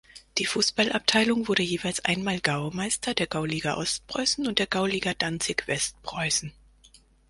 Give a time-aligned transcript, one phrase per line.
[0.39, 6.51] Die Fußballabteilung wurde jeweils einmal Gaumeister der Gauliga Ostpreußen und der Gauliga Danzig-Westpreußen.